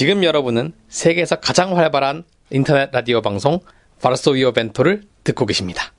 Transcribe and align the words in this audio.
지금 0.00 0.24
여러분은 0.24 0.72
세계에서 0.88 1.40
가장 1.40 1.76
활발한 1.76 2.24
인터넷 2.48 2.88
라디오 2.90 3.20
방송 3.20 3.60
바르소비오 4.00 4.52
벤토를 4.52 5.02
듣고 5.24 5.44
계십니다. 5.44 5.92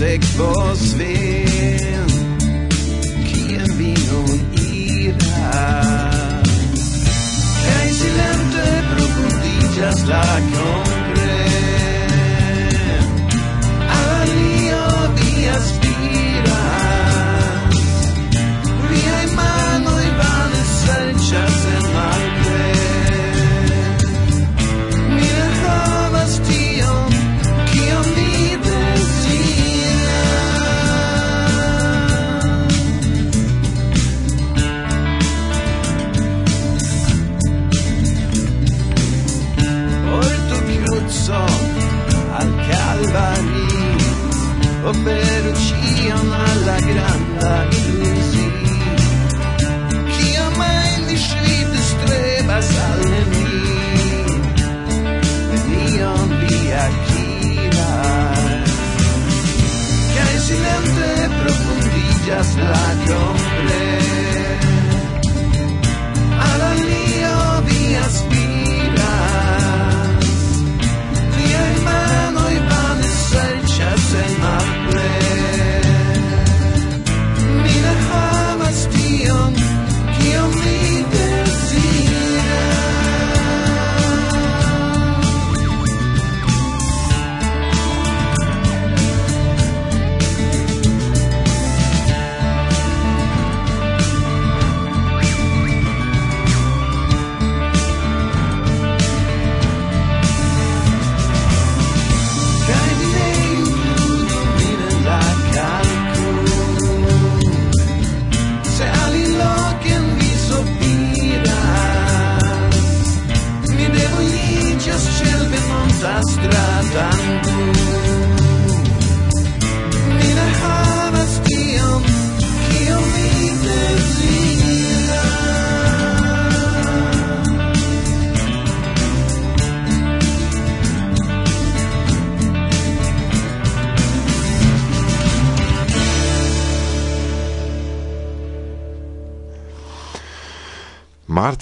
Music 0.00 0.22
for 0.22 0.76
Sweet. 0.76 1.27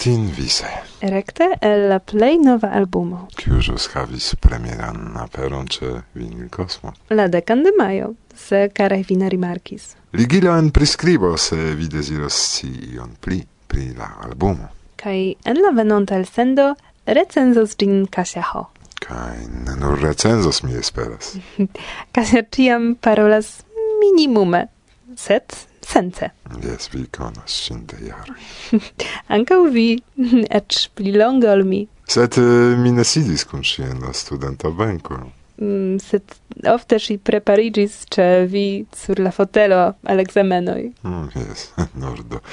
Martin 0.07 0.31
Vise. 0.37 0.65
Rekte 1.01 1.57
el 1.61 1.89
la 1.89 1.99
plej 1.99 2.37
nova 2.39 2.69
albumo. 2.71 3.25
Kiu 3.35 3.57
ĵus 3.59 3.89
havis 3.91 4.29
premieran 4.39 5.17
aperon 5.19 5.67
ĉe 5.67 5.89
Vinikosmo. 6.15 6.93
La 7.09 7.25
dekan 7.27 7.65
de 7.65 7.73
majo, 7.75 8.13
se 8.31 8.69
karaj 8.73 9.03
vi 9.09 9.17
rimarkis. 9.29 9.97
Ligilo 10.13 10.55
en 10.55 10.71
priskribo, 10.71 11.35
se 11.37 11.55
vi 11.75 11.89
deziros 11.91 12.33
scii 12.33 12.93
ion 12.95 13.17
pli 13.19 13.41
pri 13.67 13.89
la 13.99 14.07
albumo. 14.23 14.69
Kaj 14.95 15.33
en 15.43 15.59
la 15.59 15.75
venonta 15.75 16.15
elsendo 16.15 16.75
recenzos 17.05 17.75
ĝin 17.75 18.07
Kasia 18.07 18.47
Ho. 18.53 18.69
Kaj 19.03 19.35
ne 19.65 19.75
nur 19.75 19.99
recenzos, 19.99 20.63
mi 20.63 20.79
esperas. 20.79 21.35
Kasia 22.15 22.47
ĉiam 22.47 22.95
parolas 22.95 23.57
minimume, 23.99 24.69
sed 25.17 25.66
sense. 25.93 26.29
Yes, 26.63 26.89
vi 26.93 27.05
conas 27.17 27.55
ŝin 27.63 27.85
de 27.89 28.01
jaroj. 28.09 28.41
Ankaŭ 29.37 29.61
vi, 29.73 29.87
eĉ 30.59 30.87
pli 30.95 31.15
longe 31.15 31.49
ol 31.51 31.65
mi. 31.67 31.85
Sed 32.07 32.37
eh, 32.39 32.75
mi 32.79 32.93
ne 32.95 33.03
sidis 33.07 33.47
kun 33.47 33.63
ŝi 33.67 33.87
en 33.89 34.03
la 34.05 34.13
studenta 34.15 34.71
banco. 34.71 35.19
Mm, 35.57 35.97
sed 36.03 36.35
ofte 36.69 36.99
ŝi 37.01 37.17
prepariĝis 37.25 38.03
ĉe 38.13 38.27
vi 38.51 38.67
sur 38.95 39.19
la 39.19 39.31
fotelo 39.33 39.79
al 40.05 40.21
ekzamenoj. 40.21 40.83
Mm, 41.03 41.31
yes, 41.41 41.71
nordo. 42.03 42.43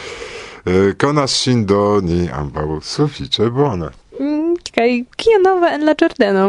E, 0.64 0.94
konas 1.00 1.34
ŝin 1.42 1.66
do 1.69 2.00
ni 2.00 2.25
ambaŭ 2.32 2.81
sufiĉe 2.81 3.50
bone. 3.52 3.90
Mm, 4.19 4.56
kaj 4.75 4.88
kia 5.20 5.42
nova 5.42 5.75
en 5.76 5.84
la 5.84 5.94
ĝardeno? 6.00 6.46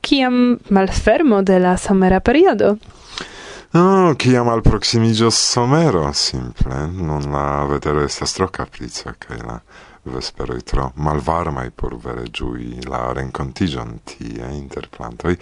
Kiam 0.00 0.56
malfermo 0.72 1.42
de 1.44 1.58
la 1.60 1.76
somera 1.76 2.22
periodo? 2.24 2.78
Ah, 3.72 4.08
oh, 4.08 4.16
ciam 4.16 4.48
al 4.48 4.62
proximigios 4.62 5.36
somero, 5.36 6.10
simple, 6.12 6.88
non 6.90 7.30
la 7.30 7.64
vetero 7.70 8.02
estas 8.02 8.32
tro 8.32 8.48
caprica, 8.50 9.14
cae 9.16 9.38
la 9.38 9.60
vesperoi 10.02 10.64
tro 10.66 10.90
malvarmai 10.96 11.70
por 11.70 11.94
vere 11.96 12.24
giui 12.32 12.82
la 12.82 13.12
rencontigion 13.12 14.00
tie 14.02 14.48
inter 14.50 14.88
plantoi, 14.88 15.38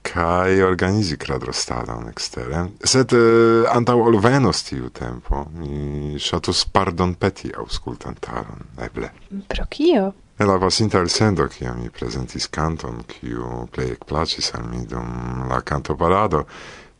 cae 0.00 0.62
organizi 0.62 1.18
cradrostadon 1.18 2.08
extere. 2.08 2.70
Sed 2.80 3.12
eh, 3.12 3.68
antau 3.68 4.06
ol 4.06 4.16
venos 4.16 4.62
tiu 4.64 4.88
tempo, 4.88 5.44
mi 5.60 6.16
shatus 6.16 6.64
pardon 6.72 7.18
peti 7.20 7.52
auscultantaron, 7.52 8.64
eble. 8.80 9.12
Pro 9.44 9.68
cio? 9.68 10.14
E 10.38 10.44
la 10.44 10.56
pasinta 10.56 11.04
el 11.04 11.10
sendo, 11.12 11.50
mi 11.76 11.90
presentis 11.90 12.48
canton, 12.48 13.04
ciu 13.04 13.68
plei 13.68 13.92
ec 13.92 14.08
placis 14.08 14.54
al 14.54 14.64
mi 14.64 14.86
dum 14.86 15.44
la 15.48 15.60
canto 15.60 15.96
parado, 15.96 16.46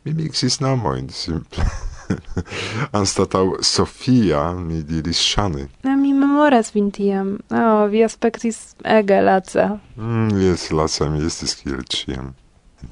Mi 0.07 0.13
mixis 0.15 0.61
nomojn 0.61 1.09
simple. 1.11 1.65
Anstataŭ 2.99 3.57
Sofia 3.67 4.53
mi 4.55 4.83
diris 4.87 5.19
Ŝani. 5.19 5.65
Mi 5.83 6.13
memoras 6.15 6.71
vin 6.75 6.93
tiam. 6.95 7.33
Oh, 7.51 7.89
vi 7.91 8.05
aspektis 8.07 8.77
ege 8.85 9.19
laca. 9.27 9.65
Mm, 9.97 10.29
jes, 10.45 10.69
laca 10.71 11.09
mi 11.11 11.25
estis 11.27 11.57
kiel 11.59 11.83
ĉiam. 11.91 12.31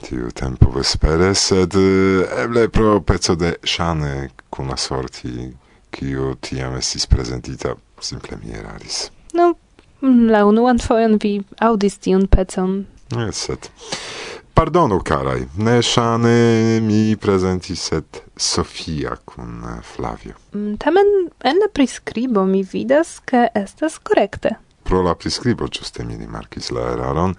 Tiu 0.02 0.32
tempo 0.34 0.72
vespere, 0.74 1.30
sed 1.38 1.78
eh, 1.78 2.34
eble 2.42 2.66
pro 2.74 2.96
peco 3.06 3.38
de 3.38 3.54
Ŝane 3.62 4.32
kun 4.50 4.74
la 4.74 4.80
sorti, 4.80 5.52
kiu 5.94 6.34
tiam 6.42 6.74
estis 6.80 7.06
prezentita, 7.06 7.76
simple 8.02 8.40
mi 8.42 8.58
eraris. 8.58 9.04
No, 9.38 9.52
la 10.02 10.42
unuan 10.50 10.82
fojon 10.82 11.20
vi 11.22 11.36
audis 11.62 12.00
tiun 12.02 12.26
pecon. 12.26 12.80
Jes, 13.14 13.46
sed... 13.46 13.70
Pardonu, 14.54 15.00
karaj, 15.02 15.40
ne 15.56 15.80
ŝane 15.82 16.80
mi 16.80 17.16
prezentiset 17.16 18.20
Sofia 18.36 19.16
kun 19.24 19.64
eh, 19.66 19.80
Flavio. 19.82 20.34
Mm, 20.52 20.76
tamen 20.78 21.10
en 21.42 21.58
la 21.58 21.68
prescribo 21.74 22.44
mi 22.46 22.62
vidas, 22.72 23.18
ke 23.26 23.48
estas 23.54 23.98
korekte. 23.98 24.54
Pro 24.86 25.02
la 25.02 25.16
prescribo, 25.18 25.66
ĝuste 25.66 26.06
mi 26.06 26.14
rimarkis 26.20 26.70
la 26.70 26.86
eraron, 26.92 27.34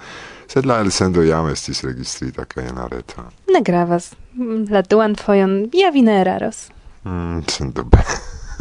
sed 0.52 0.68
la 0.68 0.82
elsendo 0.84 1.24
jam 1.24 1.48
estis 1.54 1.86
registrita 1.88 2.44
kaj 2.52 2.68
en 2.68 2.84
la 2.84 2.92
reto. 2.92 3.24
Ne 3.48 3.64
gravas. 3.64 4.12
Mm, 4.34 4.66
la 4.76 4.84
duan 4.84 5.16
fojon 5.16 5.62
ja 5.74 5.96
vi 5.96 6.04
ne 6.04 6.20
eraros. 6.20 6.66
Mm, 7.08 7.46
sendube. 7.48 8.04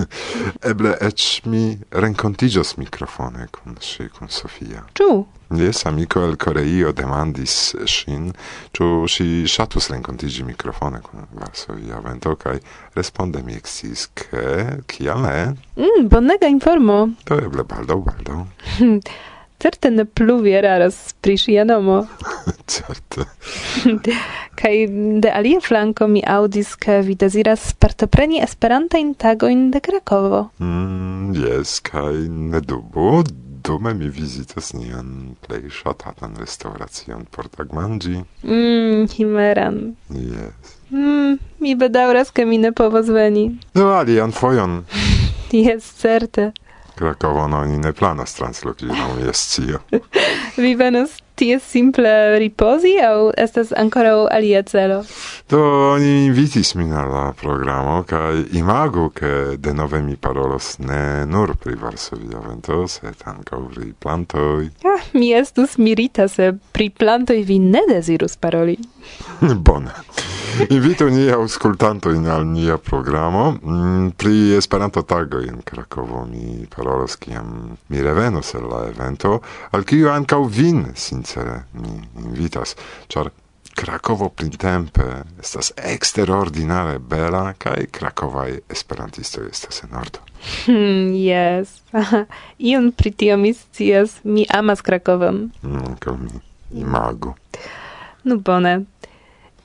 Eble 0.70 0.94
eĉ 1.02 1.42
mi 1.50 1.72
rencontigios 1.90 2.76
mikrofone 2.78 3.48
kun 3.50 3.82
si, 3.82 4.06
kun 4.14 4.30
Sofia. 4.30 4.86
Ĉu? 4.94 5.24
Jes, 5.50 5.86
amico 5.86 6.22
el 6.24 6.36
Koreio 6.40 6.92
demandis 6.96 7.74
shin, 7.90 8.30
ĉu 8.72 8.86
si 9.12 9.26
ŝatus 9.50 9.90
renkontiĝi 9.92 10.46
mikrofone 10.48 11.02
kun 11.04 11.26
Varsovia 11.36 12.00
Vento 12.04 12.32
kaj 12.40 12.56
responde 12.96 13.42
mi 13.44 13.58
eksciis 13.58 14.06
ke 14.16 14.80
kial 14.88 15.20
ne. 15.26 15.36
Eh? 15.42 15.52
Mm, 15.84 16.08
bonega 16.08 16.48
informo. 16.48 16.98
Do 17.28 17.38
eble 17.44 17.66
baldaŭ 17.68 18.00
baldaŭ. 18.08 18.40
Certe 19.64 19.88
ne 19.90 20.04
plu 20.04 20.42
raz 20.60 21.14
pri 21.20 21.36
ŝia 21.40 21.64
nomo. 21.64 22.06
Certe. 22.72 23.24
kaj 24.60 24.74
de 25.24 25.30
alia 25.30 25.60
flanko 25.60 26.08
mi 26.08 26.20
aŭdis, 26.20 26.74
ke 26.76 27.00
vi 27.06 27.14
deziras 27.14 27.72
partopreni 27.72 28.42
Esperantajn 28.44 29.14
tagojn 29.14 29.70
de 29.70 29.80
Krakovo. 29.80 30.50
Mm, 30.58 31.32
jes, 31.36 31.78
kaj 31.80 32.28
ne 32.28 32.60
dubu, 32.60 33.22
Dume 33.64 33.94
mi 33.94 34.08
vizitas 34.08 34.72
nian 34.76 35.36
plej 35.46 35.70
ŝatatan 35.72 36.36
restauracion 36.36 37.24
por 37.30 37.48
tagmanĝi. 37.48 38.18
Mm, 38.42 39.06
Himeran. 39.16 39.78
Yes. 40.12 40.74
Mm, 40.90 41.38
mi 41.64 41.72
bedaŭras, 41.74 42.30
ke 42.30 42.44
mi 42.44 42.58
ne 42.60 42.74
povos 42.76 43.08
veni. 43.08 43.46
Do 43.74 43.88
alian 43.96 44.36
fojon. 44.36 44.82
Jes, 45.64 45.88
certe. 45.96 46.50
Krakowon 46.98 47.54
oni 47.54 47.78
ne 47.78 47.92
planas 47.92 48.36
transloki, 48.36 48.86
no 49.00 49.08
jest 49.24 49.56
cio. 49.56 49.80
Vi 50.56 50.74
venas 50.74 51.23
tie 51.34 51.58
simple 51.60 52.38
ripozi 52.38 52.94
au 53.02 53.30
estas 53.36 53.72
ancora 53.76 54.14
alia 54.30 54.62
celo? 54.62 55.04
Do 55.50 55.60
oni 55.94 56.26
invitis 56.26 56.74
min 56.74 56.92
al 56.92 57.10
la 57.10 57.32
programo 57.32 58.02
kaj 58.02 58.44
imagu 58.52 59.08
ke 59.14 59.56
denove 59.58 60.02
mi 60.02 60.16
parolos 60.16 60.78
ne 60.78 61.26
nur 61.26 61.56
pri 61.56 61.74
Varsovia 61.74 62.40
vento, 62.48 62.84
sed 62.88 63.24
ankaŭ 63.24 63.62
pri 63.74 63.92
plantoj. 63.98 64.70
Ah, 64.84 65.02
mi 65.12 65.32
estus 65.32 65.78
mirita 65.78 66.28
se 66.28 66.52
pri 66.72 66.90
plantoj 66.90 67.42
vi 67.42 67.58
ne 67.58 67.82
dezirus 67.88 68.36
paroli. 68.36 68.78
Bona. 69.66 69.94
Invito 70.70 71.08
ni 71.08 71.28
auscultanto 71.28 72.10
in 72.10 72.26
al 72.28 72.46
nia 72.46 72.78
programo 72.78 73.58
mm, 73.64 74.08
pri 74.16 74.54
Esperanto 74.54 75.04
tago 75.04 75.40
in 75.40 75.62
Krakovo 75.64 76.24
mi 76.24 76.66
parolas 76.68 77.16
kiam 77.16 77.76
mi 77.86 78.00
revenos 78.00 78.54
el 78.54 78.68
la 78.68 78.86
evento 78.86 79.40
al 79.70 79.84
kiu 79.84 80.10
ankaŭ 80.10 80.44
vin 80.46 80.92
sincere 80.94 81.64
mi 81.72 81.98
invitas 82.22 82.76
ĉar 83.08 83.30
Krakovo 83.74 84.28
printempe 84.28 85.02
estas 85.40 85.72
eksterordinare 85.76 86.98
bela 86.98 87.52
kaj 87.58 87.88
krakovaj 87.90 88.58
esperantistoj 88.70 89.48
estas 89.50 89.82
en 89.82 89.96
ordo. 89.98 90.22
Hmm, 90.66 91.10
yes. 91.18 91.80
Ion 92.70 92.92
pri 92.92 93.10
tio 93.10 93.36
mi 93.36 93.54
scias. 93.54 94.20
Mi 94.22 94.46
amas 94.50 94.80
Krakovon. 94.80 95.50
Mm, 95.62 95.96
mi 96.22 96.40
imagu. 96.80 97.34
Nu 98.24 98.38
bone, 98.38 98.84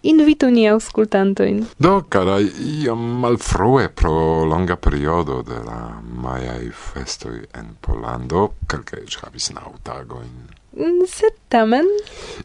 Invitu 0.01 0.47
ni 0.47 0.63
auscultantoin. 0.69 1.65
Do, 1.77 2.05
cara, 2.07 2.37
iam 2.39 3.01
malfrue 3.19 3.89
pro 3.89 4.45
longa 4.47 4.77
periodo 4.79 5.41
de 5.43 5.59
la 5.65 5.99
maiai 5.99 6.69
festoi 6.71 7.41
en 7.59 7.73
Polando, 7.81 8.53
calcae 8.67 9.03
havis 9.19 9.49
nau 9.51 9.73
tagoin. 9.83 10.47
Mm, 10.77 11.03
sed 11.07 11.35
tamen... 11.49 11.87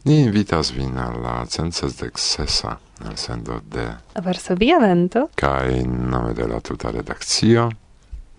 Ni 0.03 0.25
invitas 0.25 0.73
vin 0.75 0.97
alla 0.99 1.45
centsesdec 1.47 2.19
sesa, 2.19 2.75
al 3.05 3.15
sendo 3.17 3.61
de... 3.71 3.87
Varsovia 4.19 4.79
vento. 4.79 5.29
Cae 5.39 5.79
in 5.79 6.09
nome 6.09 6.33
de 6.33 6.47
la 6.51 6.59
tuta 6.59 6.91
redakcio, 6.91 7.69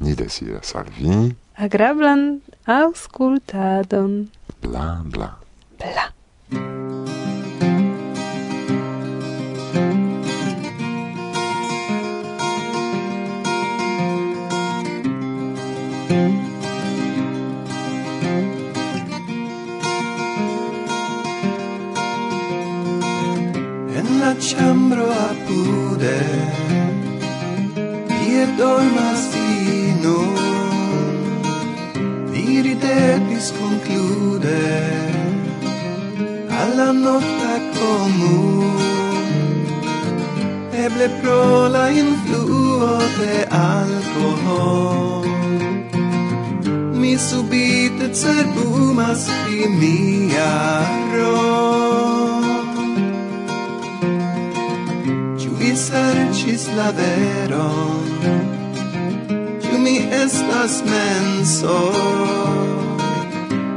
ni 0.05 0.13
desiras 0.15 0.75
al 0.77 0.93
vi... 0.99 1.33
Agrablan 1.57 2.43
auscultadon. 2.67 4.27
Bla, 4.61 5.01
bla. 5.05 5.33
Bla. 5.79 6.86
En 23.99 24.07
la 24.21 24.33
chambro 24.49 25.07
apude 25.29 26.19
Ie 28.29 28.43
dormas 28.59 29.23
vino 29.35 30.19
Vi 32.33 32.63
ridetis 32.67 33.47
conclude 33.61 34.61
Alla 36.61 36.93
nota 36.93 37.55
comun 37.77 38.57
eble 40.87 41.09
pro 41.21 41.69
la 41.69 41.91
influo 41.91 42.99
de 43.19 43.35
alcohol 43.51 45.36
mi 47.07 47.19
subite 47.19 48.07
cerbumas 48.13 49.31
pri 49.45 49.69
mia 49.81 50.55
ro. 51.15 52.43
Ciu 55.39 55.51
vi 55.59 55.77
sercis 55.77 56.67
la 56.77 56.91
veron 56.99 58.11
Ciu 59.63 59.79
mi 59.79 59.97
estas 60.25 60.83
menso 60.91 61.79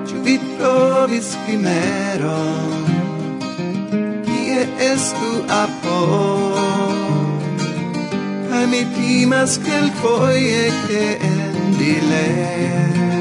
Ciu 0.08 0.18
vi 0.26 0.40
trovis 0.58 1.30
primeron 1.46 2.82
Kie 4.26 4.62
estu 4.94 5.32
apo. 5.64 6.00
Kaj 8.50 8.66
mi 8.72 8.82
timas 8.96 9.60
kelkfoje 9.66 10.66
ke 10.88 11.06
en 11.32 11.78
dilemo 11.80 13.19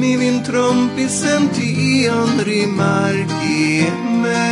mi 0.00 0.16
vin 0.16 0.36
trompis 0.42 1.12
sen 1.20 1.42
tion 1.56 2.30
rimarki 2.48 3.64
me. 4.22 4.46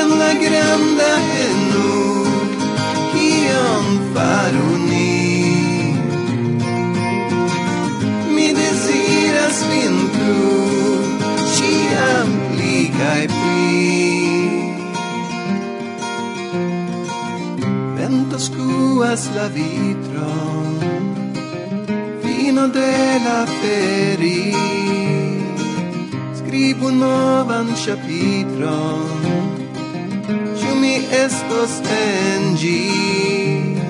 En 0.00 0.08
la 0.20 0.30
granda 0.42 1.12
henu 1.28 1.92
kion 3.12 3.86
faru 4.14 4.70
ni 4.88 5.12
mi 8.34 8.48
desiras 8.58 9.58
vin 9.70 9.96
plu 10.14 10.40
ciam 11.54 12.34
pli 12.50 12.74
kaj 12.98 13.22
pli. 13.36 13.70
Vento 17.96 18.42
cuas 18.56 19.22
la 19.36 19.46
vitron 19.54 20.93
fino 22.54 22.68
della 22.68 23.44
la 23.44 23.46
scrivo 26.32 26.86
un 26.86 26.98
nuovan 26.98 27.66
capitro. 27.84 28.74
Ciu 30.56 30.74
mi 30.76 30.94
estos 31.10 31.72
en 31.82 32.54
gi. 32.54 33.84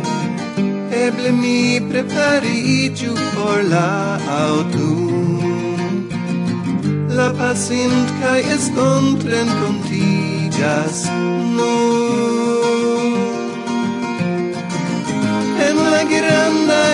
Eble 0.91 1.33
mi 1.33 1.81
preparigio 1.91 3.13
por 3.35 3.65
la 3.65 4.19
autum 4.47 5.43
la 7.09 7.31
pasint 7.39 8.09
kai 8.21 8.43
escontren 8.57 9.49
contigas 9.61 11.05
nun. 11.57 13.15
En 15.67 15.77
la 15.93 16.03
granda 16.13 16.94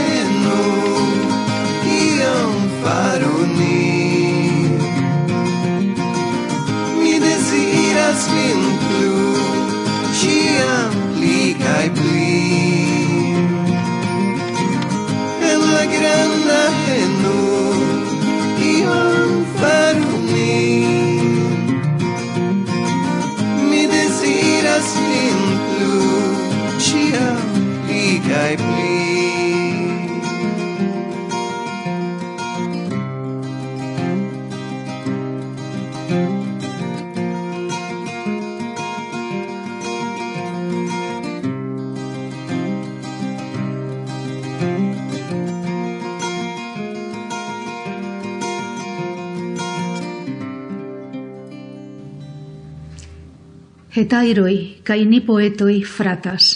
Hetairoi, 53.90 54.82
kai 54.84 55.04
ni 55.04 55.20
poetoi 55.20 55.82
fratas. 55.82 56.52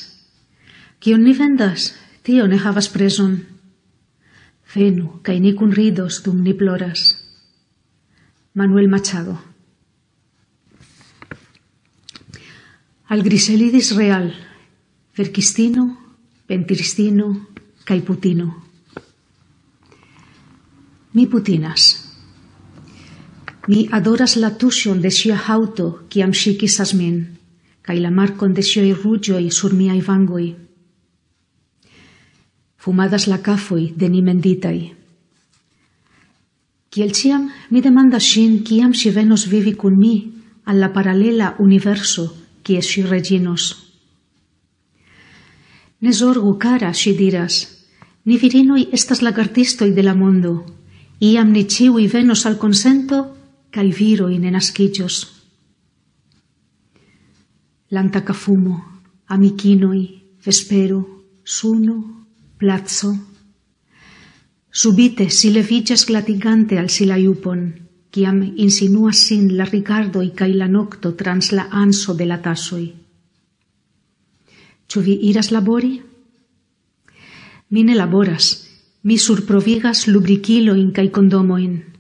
Kion 1.03 1.25
ni 1.27 1.33
vendas, 1.35 1.91
tio 2.23 2.47
ne 2.47 2.61
havas 2.63 2.89
preson. 2.89 3.35
Venu, 4.75 5.19
kai 5.23 5.41
ni 5.41 5.53
dum 6.25 6.43
ni 6.43 6.55
ploras. 6.55 7.25
Manuel 8.55 8.89
Machado. 8.89 9.39
Al 13.09 13.23
Griselidis 13.23 13.97
real, 13.97 14.33
verkistino, 15.17 15.99
pentiristino, 16.47 17.49
kai 17.85 18.01
putino. 18.01 18.63
Mi 21.13 21.27
putinas. 21.27 21.94
Mi 23.67 23.89
adoras 23.91 24.37
la 24.37 24.51
tusion 24.59 25.01
de 25.01 25.11
sia 25.11 25.37
haŭto 25.41 25.87
kiam 26.13 26.33
ŝi 26.37 26.57
kisas 26.61 26.93
min, 26.95 27.17
kaj 27.81 27.97
la 28.01 28.11
markon 28.11 28.53
de 28.53 28.63
siaj 28.63 28.91
ruĝoj 28.93 29.49
sur 29.51 29.73
miaj 29.73 30.01
vangoj. 30.05 30.45
Fumadas 32.77 33.27
la 33.27 33.39
kafoj 33.41 33.95
de 33.97 34.09
ni 34.09 34.21
menditaj. 34.23 34.79
Kiel 36.93 37.13
ĉiam, 37.17 37.49
mi 37.71 37.81
demandas 37.81 38.27
ŝin 38.29 38.61
kiam 38.69 38.93
ŝi 38.93 39.11
venos 39.11 39.47
vivi 39.49 39.73
kun 39.73 39.97
mi 39.99 40.15
al 40.65 40.79
la 40.81 40.93
paralela 40.93 41.55
universo 41.59 42.27
kie 42.63 42.81
ŝi 42.81 43.03
reĝinos. 43.09 43.65
Ne 46.01 46.13
zorgu, 46.13 46.53
cara, 46.61 46.93
ŝi 46.93 47.15
diras, 47.17 47.65
ni 48.25 48.37
virinoj 48.37 48.91
estas 48.93 49.23
lagartistoj 49.25 49.91
de 49.97 50.03
la 50.03 50.15
mondo. 50.15 50.67
Iam 51.21 51.53
ni 51.53 51.65
ĉiuj 51.65 52.07
venos 52.13 52.45
al 52.47 52.59
konsento 52.61 53.34
cae 53.75 53.91
viroi 53.91 54.39
ne 54.39 54.51
nascigios. 54.55 55.17
Lantaca 57.91 58.35
fumo, 58.35 59.03
amicinoi, 59.27 60.05
vespero, 60.45 61.01
suno, 61.43 62.27
plazzo. 62.57 63.11
Subite 64.71 65.29
si 65.31 65.51
levigas 65.51 66.07
glatigante 66.07 66.79
al 66.79 66.89
silaiupon, 66.89 67.61
ciam 68.13 68.43
insinuas 68.57 69.19
sin 69.27 69.57
la 69.57 69.65
rigardoi 69.65 70.31
cae 70.39 70.55
la 70.55 70.69
nocto 70.69 71.15
trans 71.15 71.51
la 71.53 71.67
anso 71.71 72.15
de 72.15 72.27
la 72.27 72.39
tasoi. 72.43 72.87
Ciu 74.87 75.03
vi 75.03 75.19
iras 75.31 75.51
labori? 75.51 76.03
Mi 77.71 77.83
ne 77.83 77.95
laboras, 77.95 78.69
mi 79.03 79.19
surprovigas 79.19 80.07
lubricilojn 80.07 80.93
cae 80.93 81.11
condomoin. 81.11 81.94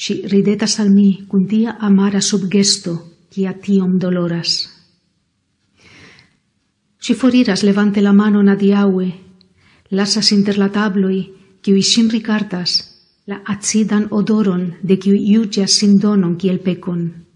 Si 0.00 0.22
ridetas 0.26 0.80
al 0.80 0.90
mi 0.96 1.26
cun 1.28 1.42
tia 1.46 1.76
amara 1.78 2.22
subgesto, 2.24 2.92
quia 3.28 3.52
tiom 3.60 3.98
doloras. 3.98 4.50
Si 6.96 7.12
foriras 7.12 7.62
levante 7.62 8.00
la 8.00 8.14
mano 8.14 8.40
nadiaue, 8.42 9.08
lasas 9.90 10.32
inter 10.32 10.56
la 10.56 10.70
tabloi, 10.72 11.20
qui 11.60 11.82
sin 11.82 12.08
ricartas, 12.08 12.70
la 13.26 13.42
acidan 13.44 14.06
odoron 14.10 14.78
de 14.80 14.98
qui 14.98 15.12
iugia 15.32 15.66
sin 15.66 15.98
donon 15.98 16.36
kiel 16.40 16.60
pecon. 16.60 17.26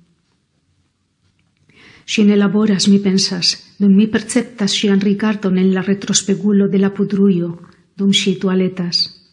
Si 2.07 2.25
ne 2.25 2.37
laboras, 2.37 2.89
mi 2.89 2.99
pensas, 2.99 3.77
dum 3.79 3.93
mi 3.93 4.07
perceptas 4.07 4.73
sian 4.73 5.01
ricardon 5.01 5.59
en 5.59 5.75
la 5.75 5.83
retrospegulo 5.83 6.69
de 6.69 6.79
la 6.79 6.95
pudruio, 6.95 7.61
dum 7.95 8.13
si 8.13 8.37
tualetas. 8.37 9.24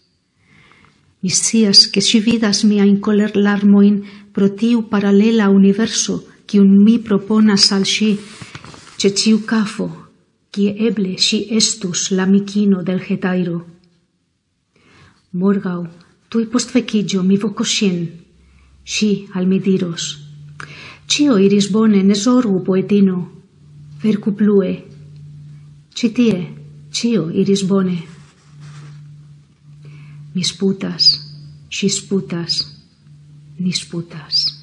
Mi 1.21 1.29
sias 1.29 1.87
che 1.87 2.01
si 2.01 2.19
vidas 2.19 2.63
miain 2.63 2.99
colerlarmoin 2.99 3.95
pro 4.33 4.47
tiu 4.59 4.89
paralela 4.89 5.49
universo 5.49 6.25
cium 6.47 6.69
mi 6.85 6.99
proponas 6.99 7.71
al 7.71 7.85
si 7.85 8.19
ce 8.99 9.09
ciu 9.15 9.37
cafo, 9.45 9.87
cie 10.51 10.75
eble 10.87 11.17
si 11.17 11.47
estus 11.49 12.11
l'amicino 12.11 12.83
del 12.83 12.99
getairo. 13.07 13.57
Morgau, 15.31 15.87
tui 16.29 16.45
post 16.45 16.71
vecigio 16.71 17.23
mi 17.23 17.37
voco 17.37 17.63
sin, 17.63 17.99
si 18.83 19.27
al 19.33 19.47
mi 19.47 19.59
diros. 19.59 20.03
Cio 21.07 21.37
iris 21.37 21.69
bone, 21.71 22.03
ne 22.03 22.15
sorgu 22.15 22.61
poetino, 22.61 23.17
vercu 24.03 24.35
plue. 24.35 24.71
Citie, 25.93 26.39
cio 26.91 27.29
iris 27.31 27.63
bone 27.63 27.97
mi 30.33 30.43
sputas, 30.43 31.19
si 31.69 31.89
sputas, 31.89 32.67
ni 33.59 33.73
sputas. 33.73 34.57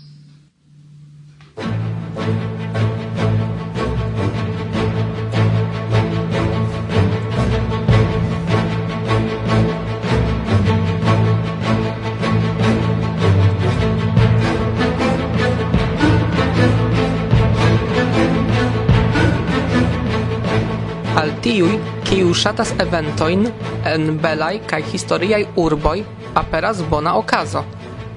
Al 21.15 21.35
tiui 21.43 21.98
kiu 22.09 22.31
ŝatas 22.33 22.71
eventojn 22.81 23.43
en 23.91 24.05
belaj 24.23 24.55
kaj 24.71 24.79
historiaj 24.93 25.43
urboj, 25.61 25.99
aperas 26.41 26.79
bona 26.91 27.13
okazo. 27.21 27.61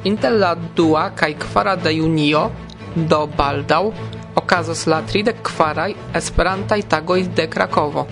Inter 0.07 0.38
la 0.43 0.51
dua 0.75 1.10
kaj 1.15 1.33
kvara 1.41 1.74
de 1.75 1.91
junio 1.98 2.45
do 2.95 3.19
baldaŭ 3.38 3.81
okazos 4.41 4.86
la 4.88 5.01
tridek 5.10 5.41
kvaraj 5.43 5.91
Esperantaj 6.15 6.81
tagoj 6.93 7.25
de 7.36 7.50
Krakovo. 7.51 8.05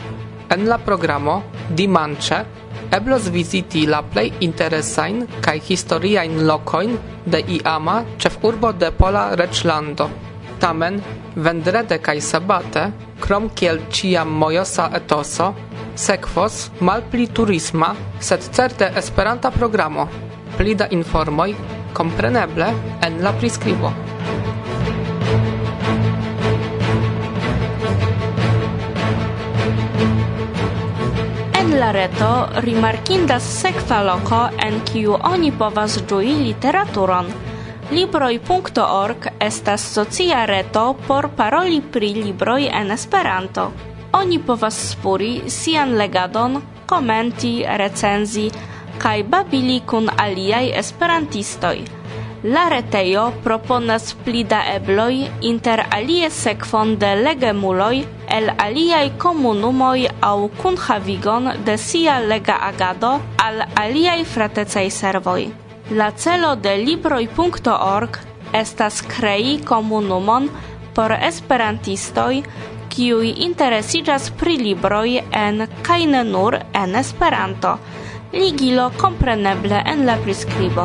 En 0.52 0.68
la 0.68 0.78
programo 0.84 1.38
dimanĉe 1.70 2.42
eblos 3.00 3.30
viziti 3.32 3.86
la 3.88 4.02
plej 4.04 4.34
interesajn 4.50 5.24
kaj 5.46 5.60
historiajn 5.70 6.44
lokojn 6.50 6.98
de 7.26 7.44
iama 7.60 8.02
ĉefurbo 8.18 8.74
de 8.74 8.92
Pola 8.92 9.30
Reĝlando. 9.36 10.10
Tamen 10.60 11.00
vendrede 11.36 12.02
kaj 12.04 12.20
sabate, 12.22 12.90
krom 13.24 13.50
kiel 13.56 13.80
ciam 13.92 14.28
mojosa 14.42 14.90
etoso, 15.00 15.54
Sekvos 15.96 16.70
malpli 16.80 17.28
turisma, 17.28 17.96
sed 18.20 18.42
certe 18.52 18.92
Esperanta 18.96 19.52
programo. 19.52 20.08
Pli 20.58 20.76
da 20.76 20.88
informoj 20.92 21.54
kompreneble 21.94 22.68
en 23.02 23.24
la 23.24 23.34
priskribo. 23.34 23.92
En 31.60 31.76
la 31.80 31.92
reto 31.92 32.32
rimarkindas 32.66 33.44
sekva 33.44 34.02
loko, 34.04 34.46
en 34.58 34.82
kiu 34.86 35.18
oni 35.34 35.52
povas 35.52 36.00
ĝui 36.08 36.34
literaturon. 36.46 37.30
Libroi.org 37.92 39.32
estas 39.42 39.82
socia 39.94 40.46
reto 40.46 40.94
por 41.08 41.32
paroli 41.36 41.82
pri 41.82 42.14
libroj 42.14 42.68
en 42.70 42.92
Esperanto 42.92 43.89
oni 44.14 44.40
povas 44.40 44.78
spuri 44.92 45.42
sian 45.48 45.96
legadon, 45.98 46.62
komenti, 46.86 47.66
recenzi 47.68 48.50
kaj 49.00 49.24
babili 49.24 49.80
kun 49.86 50.10
aliaj 50.18 50.72
esperantistoj. 50.80 51.78
La 52.44 52.70
retejo 52.72 53.26
proponas 53.44 54.14
pli 54.26 54.44
da 54.44 54.62
ebloj 54.74 55.16
inter 55.50 55.82
alie 55.92 56.30
sekvon 56.30 56.94
de 57.00 57.10
legemuloj 57.16 57.98
el 58.38 58.48
aliaj 58.66 59.10
komunumoj 59.20 60.08
aŭ 60.30 60.48
kunhavigon 60.62 61.52
de 61.66 61.78
sia 61.78 62.20
lega 62.20 62.56
agado 62.70 63.12
al 63.46 63.62
aliaj 63.76 64.24
fratecaj 64.24 64.88
servoj. 64.90 65.50
La 65.92 66.12
celo 66.12 66.56
de 66.56 66.78
libroj.org 66.78 68.20
estas 68.54 69.02
krei 69.02 69.60
komunumon 69.66 70.50
por 70.96 71.12
esperantistoj, 71.12 72.44
kiuj 73.00 73.30
interesiĝas 73.46 74.26
pri 74.36 74.58
libroj 74.60 75.22
en 75.42 75.62
kaj 75.88 76.00
ne 76.14 76.24
nur 76.28 76.58
en 76.76 76.96
Esperanto. 77.00 77.70
Ligilo 78.34 78.90
kompreneble 79.00 79.78
en 79.88 80.02
la 80.06 80.18
priskribo. 80.24 80.84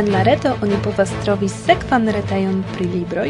En 0.00 0.08
la 0.14 0.22
reto 0.24 0.54
oni 0.64 0.78
povas 0.86 1.12
trovi 1.24 1.50
sekvan 1.52 2.08
retejon 2.16 2.62
pri 2.72 2.86
libroj, 2.94 3.26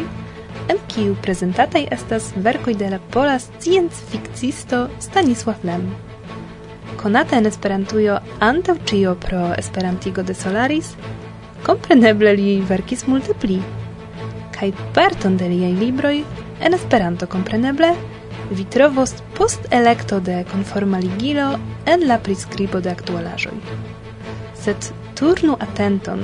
en 0.70 0.78
kiu 0.92 1.16
prezentataj 1.26 1.82
estas 1.98 2.30
verkoj 2.36 2.76
de 2.78 2.92
la 2.94 3.00
pola 3.10 3.34
sciencfikcisto 3.42 4.84
Stanisław 5.08 5.66
Lem. 5.66 5.88
Konata 7.02 7.42
en 7.42 7.50
Esperantujo 7.50 8.20
antaŭ 8.52 8.78
ĉio 8.84 9.18
pro 9.26 9.42
Esperantigo 9.58 10.22
de 10.22 10.38
Solaris, 10.38 10.94
kompreneble 11.66 12.36
li 12.38 12.56
verkis 12.70 13.06
multe 13.10 13.34
pli 13.34 13.58
kaj 14.58 14.72
parton 14.94 15.36
de 15.38 15.48
liaj 15.48 15.72
libroj 15.78 16.16
en 16.66 16.74
Esperanto 16.74 17.26
kompreneble 17.30 17.92
vi 18.50 18.64
trovos 18.64 19.12
post 19.36 19.66
elekto 19.70 20.18
de 20.20 20.44
konforma 20.50 20.98
ligilo 20.98 21.58
en 21.86 22.06
la 22.08 22.18
priskribo 22.18 22.80
de 22.80 22.90
aktualaĵoj. 22.90 23.54
Sed 24.58 24.90
turnu 25.14 25.56
atenton 25.60 26.22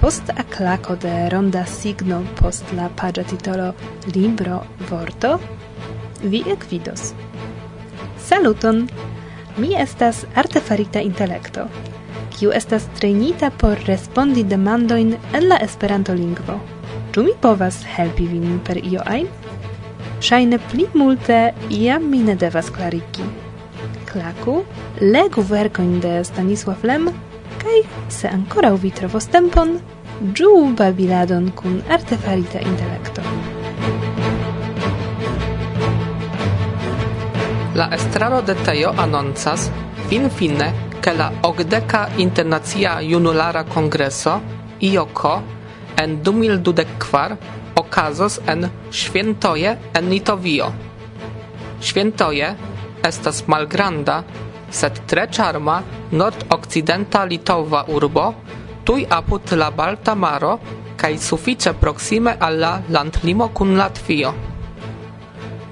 post 0.00 0.30
aklako 0.36 0.96
de 0.96 1.28
ronda 1.28 1.64
signo 1.66 2.22
post 2.40 2.72
la 2.76 2.88
paĝa 2.96 3.22
titolo 3.22 3.72
Libro 4.14 4.62
vorto 4.90 5.38
vi 6.22 6.42
ekvidos. 6.52 7.12
Saluton! 8.28 8.88
Mi 9.56 9.70
estas 9.80 10.26
artefarita 10.34 11.00
intelekto, 11.00 11.62
kiu 12.36 12.50
estas 12.52 12.88
trejnita 12.98 13.50
por 13.50 13.78
respondi 13.86 14.44
demandoin 14.44 15.14
en 15.32 15.48
la 15.48 15.56
Esperanto 15.56 16.14
lingvo. 16.14 16.60
Ĉu 17.16 17.22
mi 17.24 17.32
povas 17.40 17.78
helpi 17.88 18.26
vin 18.28 18.58
per 18.60 18.76
io 18.76 19.00
ajn? 19.08 19.28
Ŝajne 20.26 20.58
pli 20.68 20.84
multe 21.00 21.38
jam 21.72 22.10
mi 22.12 22.18
ne 22.26 22.34
devas 22.36 22.68
klarigi. 22.68 23.24
Klaku, 24.10 24.56
legu 25.00 25.44
verkojn 25.48 25.94
de 26.04 26.12
Stanisław 26.28 26.84
Lem 26.90 27.08
kaj 27.62 27.80
se 28.18 28.28
ankoraŭ 28.28 28.74
vi 28.84 28.92
trovos 29.00 29.30
tempon, 29.32 29.72
ĝuu 30.36 30.60
babiladon 30.76 31.48
kun 31.56 31.80
artefarita 31.88 32.60
intelekto. 32.60 33.24
La 37.80 37.88
estraro 37.96 38.44
de 38.44 38.60
Tejo 38.60 38.92
anoncas 39.08 39.70
finfine, 40.12 40.72
ke 41.00 41.16
la 41.16 41.32
Ogdeka 41.48 42.10
Internacia 42.20 42.98
Junulara 43.00 43.64
Kongreso 43.64 44.40
IOKO 44.84 45.55
en 45.96 46.22
2024 46.22 47.36
okazos 47.74 48.40
en 48.46 48.68
Świętoje 48.90 49.76
en 49.92 50.10
Litovio. 50.10 50.72
Świętoje 51.80 52.54
estas 53.02 53.46
malgranda, 53.46 54.22
sed 54.70 55.06
tre 55.06 55.28
charma 55.30 55.82
nord-occidenta 56.10 57.24
litova 57.24 57.84
urbo, 57.88 58.34
tui 58.84 59.06
apud 59.08 59.52
la 59.52 59.70
Balta 59.70 60.14
Maro 60.14 60.58
kaj 60.96 61.18
sufice 61.18 61.72
proksime 61.72 62.36
al 62.40 62.58
la 62.58 62.80
landlimo 62.88 63.48
kun 63.48 63.76
Latvio. 63.76 64.32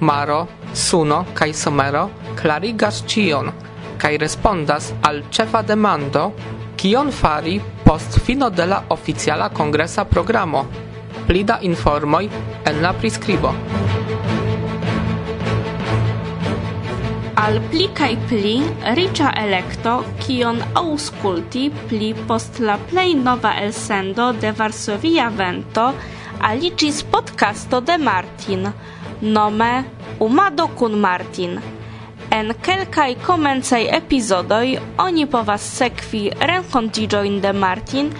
Maro, 0.00 0.46
suno 0.74 1.24
kaj 1.34 1.52
somero 1.54 2.08
klarigas 2.36 3.04
cion, 3.06 3.50
kaj 3.98 4.16
respondas 4.18 4.92
al 5.02 5.22
ĉefa 5.30 5.62
demando 5.62 6.32
Kion 6.84 7.08
fari 7.08 7.54
post 7.80 8.18
fino 8.20 8.50
de 8.50 8.64
la 8.68 8.78
oficiala 8.92 9.46
kongresa 9.48 10.02
programo? 10.04 10.60
Plida 11.26 11.54
informoj 11.64 12.26
en 12.68 12.80
la 12.82 12.90
priskribo. 12.92 13.52
Al 17.44 17.56
pli 17.70 17.86
kaj 18.00 18.10
pli 18.28 18.52
riĉa 18.98 19.30
elekto, 19.44 19.94
kion 20.26 20.60
aŭskulti 20.82 21.62
pli 21.86 22.10
post 22.28 22.60
la 22.60 22.76
plej 22.90 23.14
nova 23.22 23.54
elsendo 23.62 24.26
de 24.42 24.50
Varsovia 24.58 25.30
Vento, 25.38 25.86
aliĝis 26.50 27.00
podcasto 27.14 27.80
de 27.80 27.96
Martin, 27.96 28.68
nome 29.22 29.72
Umado 30.28 30.68
kun 30.76 31.00
Martin. 31.06 31.56
En 32.30 32.52
kelkaj 32.66 33.14
komencaj 33.26 33.82
epizodoj 33.96 34.78
oni 34.98 35.26
povas 35.26 35.66
sekvi 35.78 36.30
renkontiĝojn 36.40 37.40
de 37.40 37.52
Martin 37.52 38.10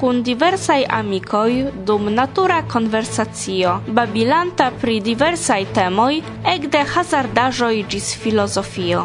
kun 0.00 0.22
diversaj 0.26 0.82
amikoj 0.90 1.70
dum 1.86 2.08
natura 2.14 2.62
konversacio, 2.72 3.76
babilanta 3.98 4.70
pri 4.80 4.96
diversaj 5.00 5.64
temoj 5.76 6.16
ekde 6.54 6.80
hazardaĵoj 6.94 7.76
ĝis 7.94 8.08
filozofio. 8.22 9.04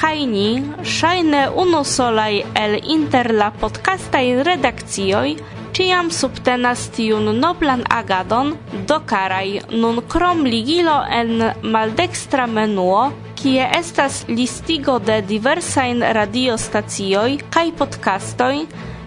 Kaj 0.00 0.18
ni, 0.30 0.48
ŝajne 0.96 1.42
unusolaj 1.64 2.32
el 2.62 2.78
inter 2.96 3.32
la 3.34 3.50
podcastaj 3.60 4.24
redakcioj, 4.48 5.36
ciam 5.76 6.08
subtenas 6.10 6.88
tiun 6.96 7.28
noblan 7.42 7.84
agadon 8.00 8.54
do 8.88 9.00
karaj, 9.06 9.60
nun 9.70 10.00
krom 10.08 10.44
ligilo 10.46 10.96
en 11.20 11.50
maldekstra 11.62 12.46
menuo 12.46 13.08
kie 13.38 13.62
estas 13.78 14.24
listigo 14.28 14.98
de 14.98 15.20
diversajn 15.22 16.02
radiostacioj 16.16 17.36
kaj 17.54 17.68
podcastoj, 17.78 18.64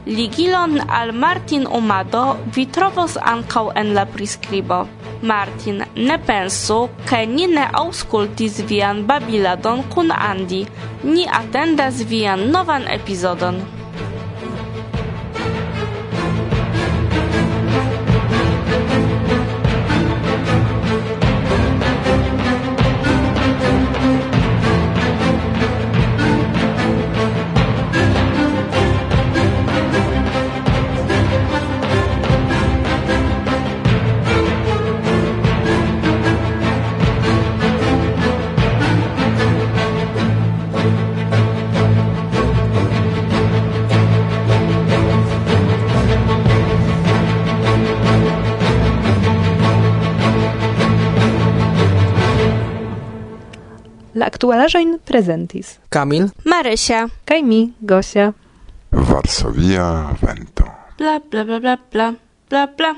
ligilon 0.08 0.78
al 0.88 1.12
Martin 1.12 1.68
Umado 1.68 2.24
vi 2.56 2.66
trovos 2.78 3.18
ankaŭ 3.34 3.66
en 3.82 3.92
la 3.98 4.06
priskribo. 4.14 4.86
Martin, 5.22 5.84
ne 5.96 6.18
pensu, 6.28 6.80
ke 7.10 7.26
ni 7.34 7.50
ne 7.52 7.68
aŭskultis 7.84 8.64
vian 8.72 9.04
babiladon 9.12 9.84
kun 9.94 10.16
Andi. 10.16 10.64
Ni 11.04 11.28
atendas 11.42 12.02
vian 12.14 12.48
novan 12.56 12.88
epizodon. 12.88 13.62
Aktualaĵojn 54.42 54.96
prezentis 55.06 55.76
Kamil, 55.94 56.32
Marysia. 56.50 57.08
kaj 57.26 57.44
mi, 57.46 57.74
Gosia. 57.80 58.32
Varsovia 58.92 60.16
Vento. 60.22 60.66
Bla 60.98 61.20
bla 61.32 61.44
bla 61.46 61.60
bla 61.60 61.78
bla 61.92 62.14
bla 62.50 62.66
bla. 62.78 62.96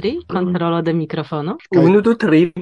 tri, 0.00 0.18
kontrolo 0.26 0.78
mm. 0.78 0.84
de 0.84 0.92
mikrofono. 0.92 1.56
Minuto 1.76 2.14
tri. 2.14 2.52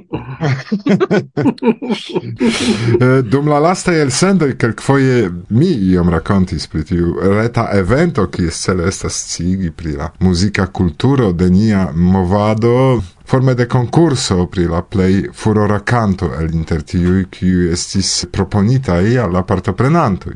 Eh, 3.00 3.22
dum 3.22 3.48
la 3.48 3.58
lasta 3.58 3.92
el 3.92 4.10
sendoj 4.10 4.56
kelkfoje 4.58 5.30
mi 5.48 5.68
iom 5.90 6.08
rakontis 6.10 6.66
pri 6.66 6.84
tiu 6.84 7.14
reta 7.22 7.68
evento 7.74 8.26
kies 8.26 8.62
cele 8.64 8.88
estas 8.88 9.12
sciigi 9.12 9.70
pri 9.70 9.92
la 9.96 10.10
muzika 10.20 10.66
kulturo 10.66 11.32
de 11.32 11.50
nia 11.50 11.88
movado 11.94 13.02
forme 13.28 13.52
de 13.54 13.66
concurso 13.66 14.46
pri 14.46 14.64
la 14.66 14.80
plei 14.82 15.28
furora 15.32 15.82
canto 15.84 16.30
el 16.32 16.48
inter 16.54 16.80
tiui 16.82 17.26
kiuj 17.28 17.66
estis 17.74 18.12
proponitai 18.32 19.18
al 19.20 19.34
la 19.36 19.42
partoprenantoj. 19.44 20.32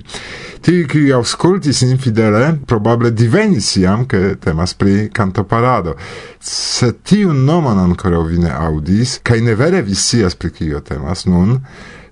Tiuj, 0.61 0.83
kiuj 0.93 1.15
aŭskultis 1.17 1.81
infidele, 1.87 2.59
probable 2.69 3.15
divenis 3.17 3.71
iam 3.81 4.05
che 4.07 4.37
temas 4.37 4.77
pri 4.77 5.09
cantoparado. 5.09 5.97
Se 6.39 6.93
tiu 7.01 7.33
nomon 7.33 7.81
ancora 7.81 8.21
vi 8.29 8.39
ne 8.45 8.53
audis, 8.53 9.21
kai 9.25 9.41
ne 9.41 9.57
vere 9.57 9.81
vi 9.83 9.95
scias 9.95 10.37
pri 10.37 10.53
kio 10.53 10.85
temas 10.85 11.25
nun, 11.25 11.57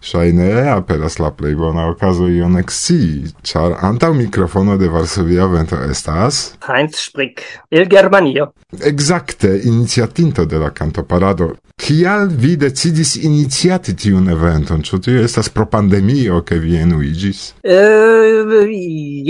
Shaine 0.00 0.70
aperas 0.72 1.18
la 1.20 1.28
plej 1.36 1.54
bona 1.60 1.84
okazo 1.92 2.24
ion 2.32 2.56
ekscii, 2.56 3.34
ĉar 3.44 3.74
antaŭ 3.84 4.14
mikrofono 4.16 4.78
de 4.80 4.88
Varsovia 4.88 5.44
vento 5.52 5.76
estas 5.84 6.38
Heinz 6.64 6.96
Sprick 6.96 7.44
el 7.70 7.84
Germanio. 7.90 8.50
Exacte, 8.80 9.52
iniciatinto 9.68 10.46
de 10.48 10.58
la 10.62 10.70
kantoparado 10.72 11.50
Kial 11.80 12.28
vi 12.28 12.56
decidis 12.60 13.14
iniciati 13.24 13.94
tiun 13.96 14.26
eventon? 14.28 14.82
Ĉu 14.84 14.98
tio 15.04 15.20
estas 15.24 15.48
pro 15.54 15.64
pandemio 15.72 16.42
ke 16.44 16.58
vi 16.60 16.74
enuiĝis? 16.76 17.38
Ehm, 17.64 18.50
uh, 18.58 18.74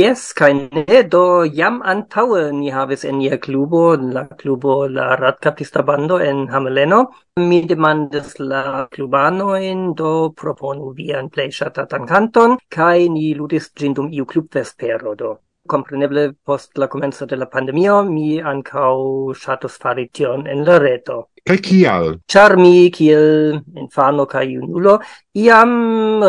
yes, 0.01 0.25
kaj 0.41 0.49
ne, 0.59 1.03
do 1.13 1.23
jam 1.61 1.79
antaŭe 1.93 2.49
ni 2.57 2.73
havis 2.75 3.07
en 3.07 3.21
nia 3.21 3.39
klubo, 3.45 3.85
la 4.17 4.25
klubo 4.41 4.81
la 4.97 5.13
radkaptista 5.21 5.85
bando 5.87 6.19
en 6.31 6.49
Hameleno. 6.51 7.05
Mi 7.39 7.61
demandis 7.71 8.35
la 8.41 8.89
klubanojn, 8.97 9.93
do 10.01 10.15
proponu 10.43 10.91
vian 10.99 11.31
plej 11.31 11.53
ŝatatan 11.61 12.11
kanton, 12.11 12.59
kaj 12.69 12.99
ni 13.15 13.31
ludis 13.39 13.71
ĝin 13.79 13.95
dum 13.95 14.11
iu 14.11 14.27
klubvespero 14.27 15.15
do 15.23 15.37
compreneble 15.75 16.23
post 16.45 16.79
la 16.79 16.89
comenzo 16.89 17.27
de 17.27 17.37
la 17.37 17.47
pandemio 17.47 18.03
mi 18.03 18.41
ancau 18.53 19.33
shatus 19.43 19.79
fari 19.83 20.09
tion 20.13 20.47
en 20.47 20.65
la 20.65 20.79
reto. 20.79 21.19
Kai 21.47 21.59
kial? 21.67 22.19
Char 22.27 22.57
mi 22.57 22.91
kiel 22.91 23.63
infano 23.85 24.27
kai 24.27 24.47
junulo 24.55 24.99
iam 25.45 25.73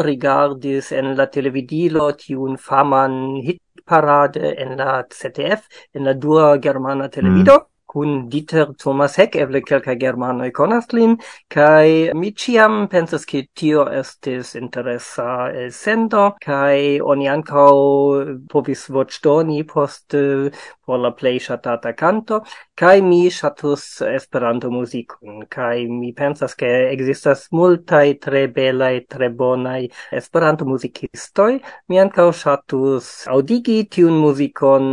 rigardis 0.10 0.92
en 1.00 1.16
la 1.18 1.26
televidilo 1.36 2.12
tiun 2.22 2.56
faman 2.68 3.18
hit 3.48 3.62
parade 3.86 4.56
en 4.64 4.78
la 4.78 5.04
ZDF, 5.10 5.68
en 5.94 6.06
la 6.06 6.14
dua 6.14 6.58
germana 6.62 7.10
televido. 7.10 7.58
Mm 7.58 7.71
kun 7.92 8.30
Dieter 8.32 8.70
Thomas 8.80 9.18
Heck 9.20 9.36
eble 9.36 9.62
kelka 9.68 9.96
germanoj 10.00 10.50
konas 10.56 10.88
lin 10.96 11.18
kaj 11.52 12.14
mi 12.16 12.32
ĉiam 12.44 12.86
pensas 12.92 13.28
ke 13.28 13.44
tio 13.62 13.84
estis 14.00 14.54
interesa 14.60 15.28
sendo 15.76 16.30
kaj 16.46 17.02
oni 17.14 17.28
ankaŭ 17.34 17.68
povis 18.54 18.86
voĉdoni 18.96 19.60
post 19.74 20.16
por 20.92 21.00
la 21.00 21.14
plej 21.20 21.38
ŝatata 21.48 21.94
kanto 22.04 22.42
kaj 22.82 22.96
mi 23.08 23.20
ŝatus 23.32 23.84
Esperanto 24.12 24.72
muzikon 24.76 25.46
kaj 25.56 25.88
mi 25.88 26.12
pensas 26.22 26.58
ke 26.60 26.72
ekzistas 26.92 27.46
multaj 27.60 28.06
tre 28.28 28.42
belaj 28.60 28.94
tre 29.16 29.32
bonaj 29.42 29.82
Esperanto 30.22 30.68
muzikistoj 30.74 31.52
mi 31.88 32.04
ankaŭ 32.06 32.28
ŝatus 32.44 33.12
aŭdigi 33.38 33.78
tiun 33.96 34.20
muzikon 34.28 34.90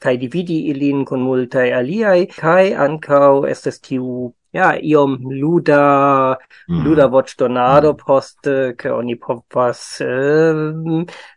kai 0.00 0.16
dividi 0.20 0.56
ilin 0.72 1.04
con 1.04 1.20
multae 1.20 1.72
aliai, 1.76 2.20
kai 2.32 2.72
ancau 2.86 3.44
estes 3.54 3.80
tiu 3.86 4.30
ja 4.52 4.74
iom 4.82 5.18
luda 5.42 6.36
mm. 6.68 6.82
luda 6.86 7.06
voĉdonado 7.06 7.92
mm. 7.92 7.98
poste 8.06 8.50
eh, 8.50 8.72
ke 8.78 8.90
oni 8.92 9.14
povas 9.18 10.00
eh, 10.00 10.08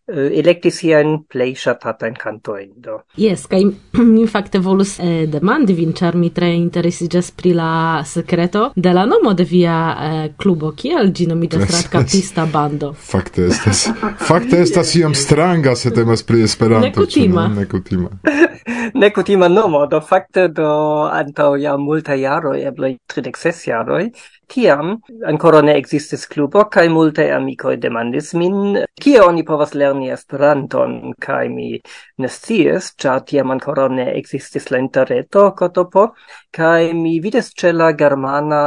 eh, 0.08 0.40
elekti 0.40 0.72
siajn 0.74 1.20
plej 1.30 1.54
ŝatatajn 1.64 2.18
kantojn 2.18 2.72
do 2.86 2.98
jes 3.18 3.46
kaj 3.52 3.68
mi 4.16 4.26
fakte 4.28 4.60
volus 4.60 4.96
eh, 5.00 5.28
demandi 5.30 5.76
vin 5.78 5.94
ĉar 5.94 6.18
mi 6.18 6.32
tre 6.34 6.50
interesiĝas 6.58 7.32
pri 7.38 7.54
la 7.60 8.02
sekreto 8.06 8.72
de 8.76 8.94
la 8.94 9.06
nomo 9.06 9.34
de 9.34 9.46
via 9.50 9.78
eh, 9.94 10.26
klubo 10.38 10.74
kiel 10.78 11.14
ĝi 11.14 11.30
nomiĝas 11.30 11.70
radkapista 11.76 12.48
bando 12.54 12.94
fakte 13.12 13.46
estas 13.52 13.86
fakte 14.28 14.64
estas 14.66 14.96
iom 14.96 15.14
stranga 15.14 15.76
se 15.76 15.94
temas 15.94 16.24
pri 16.24 16.44
Esperanto 16.44 16.88
nekutima 16.88 17.48
no? 17.48 17.62
nekutima 17.62 18.10
nekutima 19.06 19.48
nomo 19.48 19.86
do 19.88 20.02
fakte 20.02 20.48
do 20.48 20.74
antaŭ 21.14 21.54
jam 21.62 21.82
multaj 21.86 22.20
jaroj 22.22 22.58
eble 22.68 22.96
tridek 23.08 23.38
ses 23.38 23.66
jaroj 23.68 24.10
tiam 24.54 24.98
ancora 25.28 25.62
ne 25.62 25.76
existis 25.80 26.26
klubo 26.28 26.64
kaj 26.76 26.90
multe 26.90 27.26
amikoj 27.36 27.76
demandis 27.86 28.34
min 28.40 28.78
kie 29.04 29.20
oni 29.22 29.44
povas 29.46 29.74
lerni 29.74 30.12
Esperanton? 30.14 31.14
Kaj 31.20 31.50
mi 31.50 31.70
ne 32.18 32.30
sciis 32.30 32.92
cia 33.00 33.20
tiam 33.30 33.52
ancora 33.56 33.88
ne 33.90 34.08
existis 34.20 34.70
la 34.72 34.82
interreto 34.84 35.46
kotopo 35.58 36.08
kaj 36.52 36.94
mi 36.94 37.20
vides 37.24 37.54
ce 37.60 37.72
la 37.74 37.92
germana 37.94 38.64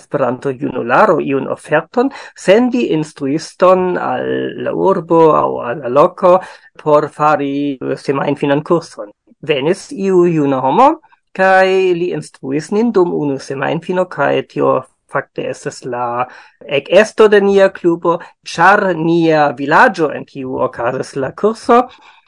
Esperanto 0.00 0.52
junularo 0.52 1.18
iun 1.20 1.48
oferton 1.48 2.10
sendi 2.36 2.88
instruiston 2.98 3.96
al 3.98 4.26
la 4.64 4.72
urbo 4.72 5.22
au 5.36 5.60
al 5.60 5.84
la 5.84 5.88
loko 6.00 6.38
por 6.82 7.08
fari 7.08 7.78
semajnfinan 7.96 8.62
kurson. 8.62 9.12
Venis 9.42 9.92
iu 9.92 10.24
juna 10.26 10.60
homo 10.60 10.88
kai 11.38 11.94
li 11.98 12.12
instruis 12.18 12.72
nin 12.74 12.92
dum 12.92 13.14
unu 13.22 13.38
semajnfino 13.48 14.04
kai 14.14 14.36
tio 14.52 14.78
fakte 15.12 15.46
estas 15.48 15.84
la 15.84 16.26
ekesto 16.78 17.28
de 17.32 17.40
nia 17.40 17.68
klubo, 17.72 18.18
char 18.44 18.82
nia 18.96 19.48
vilaĝo 19.60 20.10
en 20.16 20.26
kiu 20.28 20.58
okazas 20.66 21.14
la 21.16 21.30
kurso 21.42 21.78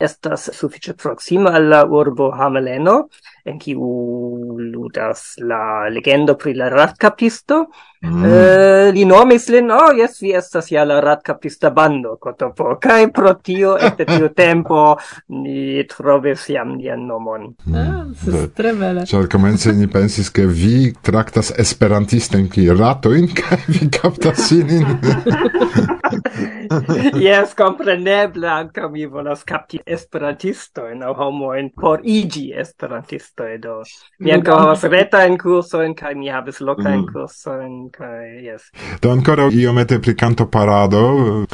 estas 0.00 0.48
sufiĉe 0.56 0.94
proksima 1.02 1.52
al 1.58 1.68
la 1.74 1.82
urbo 1.84 2.30
Hameleno, 2.38 2.96
en 3.44 3.58
kiu 3.60 3.90
ludas 4.72 5.34
la 5.52 5.62
legendo 5.92 6.38
pri 6.40 6.54
la 6.56 6.70
ratkapisto, 6.72 7.66
Mm. 8.02 8.24
Uh, 8.24 8.94
li 8.94 9.02
nomis 9.04 9.48
lin, 9.52 9.68
oh, 9.70 9.90
yes, 9.92 10.22
vi 10.22 10.30
estas 10.32 10.70
ja 10.72 10.86
la 10.88 11.02
ratcapista 11.04 11.68
bando, 11.70 12.14
Kotopo, 12.16 12.70
kaj 12.80 13.10
pro 13.12 13.34
tio, 13.44 13.74
ekde 13.76 14.06
tio 14.08 14.30
tempo, 14.42 14.84
ni 15.28 15.84
trovis 15.88 16.46
jam 16.48 16.78
nian 16.78 17.04
nomon. 17.04 17.50
Mm. 17.66 17.76
Ah, 17.76 18.06
estas 18.08 18.46
tre 18.56 18.72
bele. 18.72 19.04
Cial 19.06 19.28
comence 19.28 19.74
ni 19.76 19.88
pensis, 19.96 20.30
che 20.32 20.46
vi 20.48 20.94
traktas 21.02 21.52
esperantistojn 21.60 22.48
ki 22.48 22.70
ratoin, 22.78 23.28
kaj 23.40 23.68
vi 23.68 23.90
captas 23.92 24.46
sinin. 24.48 24.86
yes, 27.20 27.52
compreneble, 27.58 28.48
anca 28.48 28.88
mi 28.88 29.04
volas 29.04 29.44
capti 29.44 29.82
esperantistoin 29.84 31.04
au 31.04 31.12
homoin 31.20 31.68
por 31.76 32.00
igi 32.00 32.48
esperantisto 32.56 33.44
edo. 33.44 33.82
Mi 34.18 34.30
mm. 34.32 34.34
anca 34.38 34.56
havas 34.56 34.88
reta 34.88 35.26
in 35.28 35.36
curso 35.36 35.84
in, 35.84 35.94
cae 35.94 36.16
mi 36.16 36.32
havas 36.32 36.64
loca 36.64 36.88
in 36.88 37.04
mm. 37.04 37.12
cursoin, 37.12 37.89
kaj 37.90 38.24
jes. 38.46 38.70
Do 39.02 39.14
io 39.52 39.72
mette 39.72 39.98
pri 39.98 40.16
kantoparado. 40.16 41.46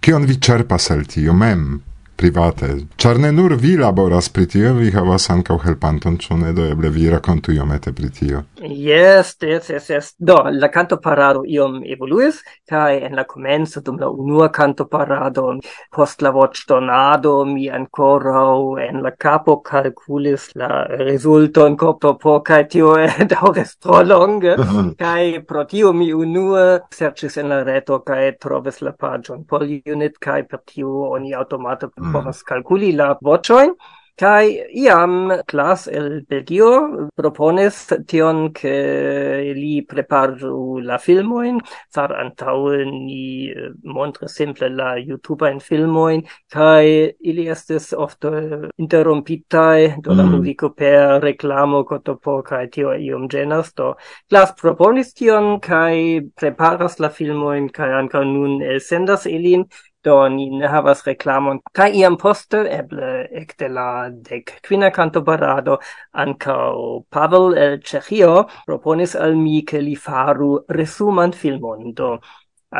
Kion 0.00 0.26
vi 0.26 0.40
ĉerpas 0.40 0.90
el 0.90 1.06
tio 1.06 1.32
mem? 1.32 1.82
private. 2.22 2.68
Ĉar 3.02 3.18
ne 3.22 3.32
nur 3.34 3.56
vi 3.58 3.76
laboras 3.80 4.28
pri 4.34 4.46
tio, 4.46 4.74
vi 4.78 4.92
havas 4.94 5.28
ankaŭ 5.34 5.58
helpanton, 5.64 6.18
ĉu 6.22 6.38
ne 6.44 6.52
do 6.56 6.66
eble 6.70 6.92
vi 6.94 7.08
rakontu 7.10 7.54
iomete 7.56 7.92
pri 7.96 8.10
tio? 8.18 8.44
Yes, 8.62 9.36
yes, 9.42 9.70
yes, 9.70 9.90
yes. 9.90 10.14
Do, 10.18 10.36
la 10.50 10.68
canto 10.68 10.96
parado 11.00 11.42
iom 11.44 11.80
evoluis, 11.82 12.36
kai 12.68 13.02
en 13.02 13.16
la 13.18 13.24
comenzo 13.24 13.80
dum 13.82 13.98
la 13.98 14.08
unua 14.08 14.50
canto 14.52 14.86
parado 14.86 15.58
post 15.90 16.22
la 16.22 16.30
voc 16.30 16.54
donado 16.68 17.44
mi 17.44 17.68
ancora 17.68 18.44
en 18.86 19.02
la 19.02 19.10
capo 19.10 19.62
calculis 19.62 20.54
la 20.54 20.84
resulton 20.84 21.76
copto 21.76 22.14
po 22.14 22.40
kai 22.40 22.68
tio 22.68 22.94
daures 23.32 23.76
tro 23.78 24.02
longe. 24.02 24.54
Kai 24.98 25.42
pro 25.42 25.64
tio 25.64 25.92
mi 25.92 26.12
unua 26.12 26.86
sercis 26.90 27.36
en 27.38 27.48
la 27.48 27.62
reto 27.64 27.98
kai 28.00 28.36
trovis 28.38 28.80
la 28.82 28.92
pagion 28.92 29.44
por 29.44 29.62
unit 29.62 30.18
kai 30.20 30.42
per 30.44 30.60
tio 30.64 31.10
oni 31.10 31.34
aŭtomate 31.34 31.88
mm. 31.96 32.12
povas 32.12 32.42
calculi 32.42 32.92
la 32.92 33.16
vocioin, 33.20 33.74
Kai 34.14 34.60
iam 34.76 35.32
class 35.46 35.86
el 35.88 36.22
Belgio 36.28 37.08
propones 37.16 37.86
tion 38.06 38.52
che 38.52 39.52
li 39.56 39.82
preparu 39.88 40.80
la 40.84 40.98
filmoin, 40.98 41.58
zar 41.88 42.12
antaue 42.12 42.84
ni 42.84 43.48
eh, 43.48 43.72
montre 43.84 44.28
simple 44.28 44.68
la 44.68 44.96
YouTube 44.96 45.48
in 45.50 45.60
filmoin, 45.60 46.22
kai 46.52 47.14
ili 47.20 47.48
estes 47.48 47.92
ofte 47.92 48.68
interrompitai 48.76 49.96
do 50.00 50.12
la 50.12 50.22
mm. 50.24 50.30
musico 50.30 50.72
per 50.72 51.22
reclamo 51.22 51.82
cotopo, 51.84 52.42
kai 52.42 52.68
tio 52.68 52.92
iom 52.92 53.26
genas, 53.28 53.72
do 53.72 53.94
Klaas 54.28 54.52
proponis 54.60 55.14
tion, 55.14 55.58
kai 55.58 56.20
preparas 56.36 56.98
la 56.98 57.08
filmoin, 57.08 57.70
kai 57.72 57.90
anca 57.96 58.22
nun 58.24 58.60
sendas 58.78 59.24
ilin, 59.24 59.64
do 60.04 60.28
ni 60.28 60.48
ne 60.50 60.68
havas 60.74 61.02
reklamon 61.06 61.60
kaj 61.78 61.88
iam 62.00 62.16
poste 62.24 62.62
eble 62.78 63.10
ekde 63.42 63.68
la 63.78 63.88
dek 64.28 64.54
kvina 64.66 64.90
kanto 64.98 65.22
barado 65.28 65.78
ankaŭ 66.24 67.02
Pavel 67.10 67.58
el 67.64 67.78
Ĉeĥio 67.90 68.32
proponis 68.66 69.16
al 69.26 69.36
mi 69.44 69.64
ke 69.72 69.80
li 69.80 69.96
faru 70.06 70.52
resuman 70.80 71.32
filmon. 71.42 71.92
Do 71.94 72.16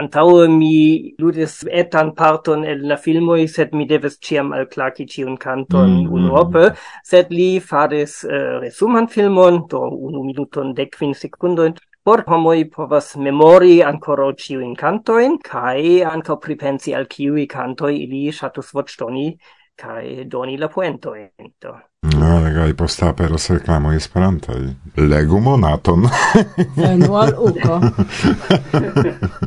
Antaue 0.00 0.48
mi 0.48 1.12
ludis 1.20 1.58
etan 1.80 2.14
parton 2.16 2.62
el 2.64 2.86
la 2.88 2.96
filmoi, 2.96 3.42
sed 3.54 3.74
mi 3.76 3.84
devis 3.90 4.16
ciam 4.24 4.52
al 4.56 4.64
claci 4.74 5.04
ciun 5.14 5.36
canton 5.36 5.90
mm, 5.90 6.06
-hmm. 6.06 6.14
unuope, 6.16 6.62
mm. 6.68 6.76
sed 7.10 7.26
li 7.30 7.60
faris 7.60 8.24
uh, 8.24 8.60
resuman 8.62 9.06
filmon, 9.06 9.66
do 9.68 9.80
unu 10.06 10.24
minuton 10.28 10.72
dec 10.74 10.96
quin 10.96 11.12
secundoin, 11.14 11.74
por 12.04 12.24
homoi 12.26 12.64
povas 12.76 13.14
memori 13.16 13.74
ankoraŭ 13.86 14.30
ĉiujn 14.44 14.74
cantoin, 14.82 15.38
kaj 15.50 15.78
anca 16.12 16.36
pripensi 16.46 16.94
al 16.98 17.06
ciui 17.16 17.46
cantoi 17.56 17.96
ili 18.04 18.24
ŝatus 18.38 18.72
voĉdoni 18.78 19.28
kai 19.76 20.24
doni 20.28 20.58
la 20.58 20.68
puentoin. 20.68 21.28
do. 21.60 21.72
Ah, 22.04 22.10
no, 22.18 22.40
legaj 22.44 22.74
posta 22.74 23.08
aperos 23.08 23.48
reklamoj 23.50 23.96
esperantaj. 23.96 24.60
Legu 24.96 25.40
monaton. 25.40 26.06
Venu 26.76 27.14
al 27.16 27.30
uko. 27.38 27.78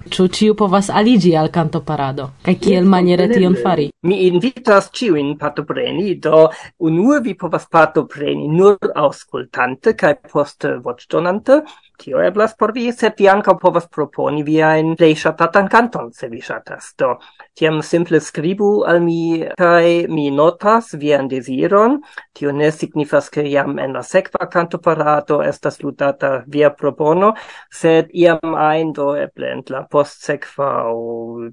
Ĉu 0.10 0.28
ciu 0.36 0.56
povas 0.56 0.90
aligi 0.90 1.36
al 1.38 1.52
kantoparado? 1.52 2.30
Kaj 2.46 2.56
kiel 2.62 2.88
maniere 2.88 3.28
tion 3.34 3.58
fari? 3.64 3.90
Mi 4.08 4.22
invitas 4.28 4.90
in 5.04 5.38
partopreni, 5.38 6.16
do 6.16 6.48
unue 6.80 7.20
vi 7.22 7.36
povas 7.38 7.68
partopreni 7.68 8.48
nur 8.48 8.78
auscultante, 8.96 9.94
kaj 9.94 10.16
poste 10.32 10.78
voĉdonante, 10.78 11.62
Tio 11.98 12.20
eblas 12.22 12.56
por 12.60 12.74
vi, 12.76 12.90
sed 12.92 13.16
vi 13.20 13.28
ankaŭ 13.32 13.56
povas 13.62 13.88
proponi 13.88 14.44
viajn 14.48 14.96
plej 15.00 15.14
ŝatatan 15.24 15.70
kanton, 15.72 16.12
se 16.14 16.28
vi 16.32 16.42
ŝatas. 16.44 16.94
Do, 17.00 17.16
tiam 17.58 17.82
simple 17.84 18.20
skribu 18.20 18.70
al 18.88 19.00
mi 19.04 19.46
kaj 19.58 20.08
mi 20.12 20.30
notas 20.32 20.94
vian 21.00 21.30
desiron, 21.32 22.00
Tio 22.36 22.52
ne 22.52 22.72
signifas, 22.72 23.30
ke 23.32 23.46
jam 23.48 23.80
en 23.80 23.96
la 23.96 24.04
sekva 24.04 24.50
kantoparado 24.52 25.42
estas 25.44 25.80
ludata 25.84 26.44
via 26.48 26.70
propono, 26.70 27.34
sed 27.72 28.12
iam 28.14 28.58
ajn 28.60 28.92
do 28.98 29.14
eble 29.20 29.54
en 29.56 29.64
la 29.72 29.86
postsekva 29.92 30.72
aŭ 30.90 30.98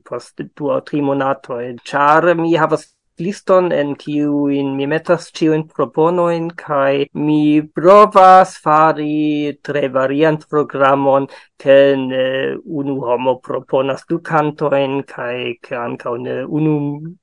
post 0.09 0.43
du 0.59 0.73
aŭ 0.75 0.81
tri 0.89 1.01
monatoj, 1.03 1.63
ĉar 1.87 2.33
mi 2.39 2.57
havas 2.59 2.89
liston 3.21 3.73
en 3.73 3.95
kiujn 3.99 4.73
mi 4.77 4.87
metas 4.87 5.29
ĉiujn 5.37 5.67
proponojn 5.69 6.49
kai 6.57 7.07
mi 7.15 7.63
provas 7.75 8.57
fari 8.65 9.53
tre 9.63 9.89
variant 9.89 10.47
programon 10.49 11.29
ken 11.63 12.09
ne 12.09 12.25
unu 12.65 12.99
homo 13.05 13.37
proponas 13.45 14.05
du 14.09 14.19
kantojn 14.19 15.03
kai 15.07 15.59
ke 15.63 15.77
ankaŭ 15.77 16.17
ne 16.17 16.43
unu 16.45 16.75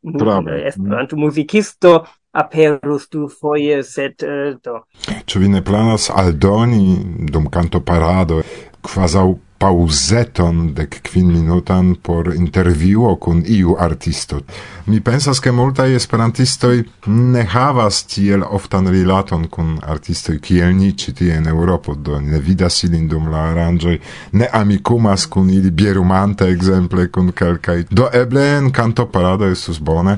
eh, 0.06 0.67
Esperanto 0.69 1.17
muzikisto 1.17 2.04
aperus 2.32 3.10
du 3.10 3.28
foje 3.41 3.84
sed 3.84 4.23
uh, 4.23 4.56
do. 4.63 4.82
Ĉu 5.25 5.39
vi 5.39 5.49
ne 5.49 5.63
planas 5.65 6.10
aldoni 6.13 6.97
dum 7.34 7.49
kanto 7.49 7.82
parado 7.82 8.43
kvazaŭ 8.86 9.28
pauzeton 9.60 10.74
de 10.74 10.86
kvin 10.88 11.32
minutan 11.34 11.95
por 12.04 12.34
interviuo 12.36 13.15
kun 13.15 13.43
iu 13.48 13.76
artisto. 13.80 14.39
Mi 14.86 15.02
pensas 15.02 15.39
ke 15.43 15.52
multaj 15.52 15.95
esperantistoj 15.95 16.84
ne 17.08 17.43
havas 17.43 18.04
tiel 18.08 18.43
oftan 18.43 18.88
rilaton 18.88 19.48
kun 19.52 19.78
artistoj 19.84 20.38
kiel 20.41 20.72
ni 20.76 20.93
ĉi 20.98 21.13
tie 21.13 21.36
en 21.38 21.50
Eŭropo, 21.52 21.95
do 21.95 22.19
ne 22.22 22.39
vidas 22.39 22.84
ilin 22.88 23.08
dum 23.12 23.28
la 23.32 23.50
aranĝoj, 23.52 23.98
ne 24.32 24.48
amikumas 24.54 25.26
kun 25.28 25.50
ili 25.50 25.72
bierumante 25.72 26.48
ekzemple 26.48 27.10
kun 27.12 27.34
kelkaj. 27.36 27.84
Do 27.91 28.08
eble 28.13 28.45
en 28.58 28.72
kanto 28.72 29.10
parado 29.12 29.52
estus 29.52 29.80
bone 29.80 30.17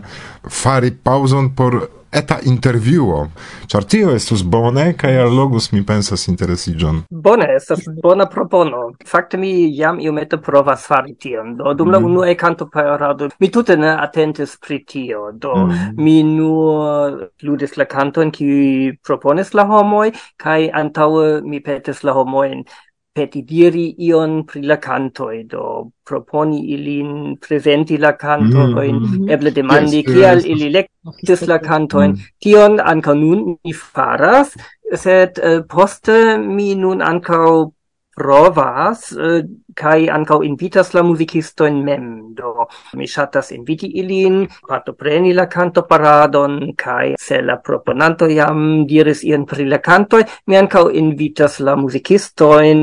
fari 0.50 0.92
pauzon 0.92 1.50
por 1.56 1.82
eta 2.12 2.40
interviuo, 2.44 3.28
char 3.68 3.86
tio 3.88 4.12
estus 4.16 4.44
bone 4.44 4.92
kai 5.00 5.14
allogus 5.22 5.72
mi 5.72 5.84
pensas 5.88 6.28
interesiĝon. 6.28 7.04
Bone, 7.10 7.48
estas 7.56 7.86
bona 8.04 8.28
propono. 8.30 8.84
Fakte 9.08 9.38
mi 9.38 9.52
jam 9.78 10.00
iomete 10.00 10.38
provas 10.38 10.86
fari 10.88 11.16
tion. 11.16 11.56
Do 11.58 11.74
dum 11.74 11.94
mm. 11.94 12.06
unue 12.06 12.36
kanto 12.36 12.68
parado 12.70 13.30
mi 13.40 13.52
tute 13.52 13.78
ne 13.78 13.96
attentis 13.96 14.58
pri 14.60 14.84
tio. 14.86 15.32
Do 15.32 15.56
mm. 15.56 15.96
mi 15.98 16.22
nur 16.24 17.32
ludis 17.42 17.78
la 17.78 17.86
canton 17.86 18.32
kiu 18.32 18.94
proponis 19.04 19.54
la 19.54 19.66
homoi, 19.68 20.12
kai 20.38 20.70
antaue 20.70 21.42
mi 21.42 21.64
petis 21.64 22.04
la 22.04 22.16
homoin 22.18 22.66
petidiri 23.14 23.86
ion 24.08 24.44
pri 24.48 24.62
la 24.64 24.78
cantoi, 24.80 25.44
do 25.44 25.92
proponi 26.08 26.62
ilin 26.76 27.38
presenti 27.40 27.98
la 27.98 28.14
cantoin, 28.16 28.96
mm 28.96 29.06
-hmm. 29.06 29.32
eble 29.32 29.52
demandi 29.52 30.00
yes, 30.00 30.06
kial 30.06 30.38
yes. 30.38 30.46
ili 30.46 30.70
lectis 30.70 31.42
la 31.48 31.58
cantoin. 31.60 32.12
Mm. 32.12 32.18
Tion 32.40 32.80
anca 32.80 33.14
nun 33.14 33.58
mi 33.64 33.74
faras, 33.74 34.56
sed 34.96 35.40
uh, 35.44 35.62
poste 35.68 36.38
mi 36.38 36.76
nun 36.76 37.02
anca 37.02 37.38
provas 38.16 39.12
uh, 39.12 39.44
kai 39.76 40.10
ankau 40.10 40.42
invitas 40.44 40.94
la 40.94 41.04
muzikistojn 41.04 41.82
mem 41.86 42.06
do 42.36 42.68
mi 42.98 43.08
shatas 43.08 43.52
inviti 43.52 43.88
ilin 44.02 44.48
partopreni 44.68 45.34
la 45.34 45.46
kantoparadon 45.46 46.74
kai 46.78 47.16
se 47.20 47.42
la 47.42 47.58
proponanto 47.58 48.28
jam 48.30 48.86
diris 48.88 49.24
ien 49.24 49.46
pri 49.46 49.66
la 49.66 49.80
canto 49.80 50.22
mi 50.48 50.58
ankaŭ 50.58 50.84
invitas 51.02 51.60
la 51.60 51.76
muzikistojn 51.76 52.82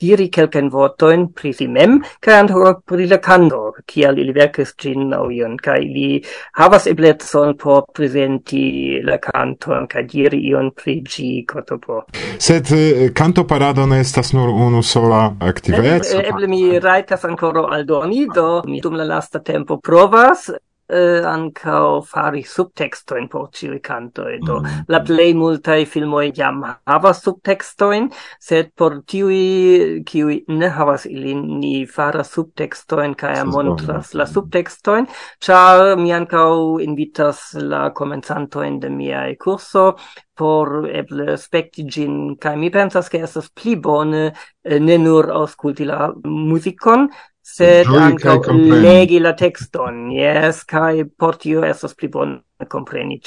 diri 0.00 0.28
kelkajn 0.36 0.70
vortojn 0.70 1.28
pri 1.34 1.52
si 1.52 1.68
mem 1.68 2.00
kai 2.20 2.38
ankaŭ 2.40 2.74
pri 2.86 3.06
la 3.12 3.18
canto 3.18 3.62
kial 3.86 4.18
ili 4.18 4.32
verkis 4.32 4.74
gin 4.78 5.14
au 5.14 5.30
ion 5.30 5.56
kai 5.56 5.80
li 5.94 6.22
havas 6.60 6.86
eblecon 6.86 7.56
por 7.56 7.84
presenti 7.94 9.00
la 9.02 9.18
canto 9.18 9.84
kai 9.88 10.04
diri 10.04 10.44
ion 10.50 10.70
pri 10.76 11.00
gi 11.02 11.30
kotopo 11.46 12.04
sed 12.38 12.70
eh, 12.72 13.10
canto 13.14 13.44
paradon 13.44 13.92
estas 13.92 14.32
nur 14.32 14.48
unu 14.48 14.82
sola 14.82 15.34
aktiveco. 15.40 16.18
Eh, 16.18 16.19
eble 16.26 16.46
mi 16.46 16.78
rajtas 16.78 17.24
al 17.24 17.84
doni, 17.84 18.26
do 18.26 18.62
mi 18.66 18.80
dum 18.80 18.96
la 18.96 19.04
lasta 19.04 19.40
tempo 19.40 19.78
provas 19.78 20.50
eh, 20.90 21.22
ancao 21.24 22.02
fari 22.02 22.42
subtextoin 22.42 23.28
por 23.28 23.50
ciui 23.54 23.80
cantoi. 23.80 24.38
Do, 24.44 24.60
mm. 24.60 24.84
la 24.88 25.00
plei 25.06 25.34
multae 25.34 25.86
filmoi 25.86 26.32
jam 26.36 26.62
havas 26.86 27.22
subtextoin, 27.24 28.10
sed 28.40 28.72
por 28.76 29.00
tiui, 29.06 30.02
kiui 30.06 30.40
ne 30.48 30.70
havas 30.74 31.06
ilin, 31.06 31.44
ni 31.60 31.86
fara 31.86 32.24
subtexto 32.24 33.00
in 33.04 33.14
cae 33.14 33.44
montras 33.44 34.14
la 34.14 34.26
mm. 34.26 34.32
subtextoin, 34.34 35.08
char 35.40 35.96
mi 36.00 36.12
ancao 36.12 36.80
invitas 36.82 37.54
la 37.54 37.90
comensantoin 37.94 38.80
de 38.80 38.90
miae 38.90 39.36
curso 39.36 39.94
por 40.40 40.88
eble 40.88 41.36
spekti 41.36 41.84
gin, 41.84 42.36
cae 42.40 42.56
mi 42.56 42.70
pensas 42.72 43.10
che 43.12 43.20
estes 43.20 43.50
pli 43.52 43.76
bone 43.76 44.32
eh, 44.64 44.78
ne 44.80 44.96
nur 44.96 45.28
ausculti 45.30 45.84
la 45.84 46.08
musicon, 46.24 47.08
sed 47.56 47.86
anche 47.86 48.36
legi 48.82 49.20
la 49.20 49.34
tekston, 49.36 50.10
jes, 50.14 50.64
kai 50.64 51.04
portio 51.04 51.64
esas 51.64 51.94
pli 51.94 52.08
bon 52.08 52.38
kompreni. 52.68 53.20